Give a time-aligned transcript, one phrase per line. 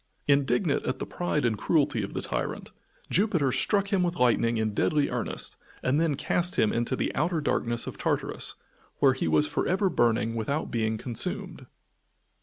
[0.27, 2.71] Indignant at the pride and cruelty of the tyrant,
[3.11, 7.39] Jupiter struck him with lightning in deadly earnest and then cast him into the outer
[7.39, 8.55] darkness of Tartarus,
[8.97, 11.67] where he was for ever burning without being consumed.